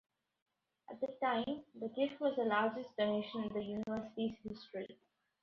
[0.89, 4.97] At the time, the gift was the largest donation in the university's history.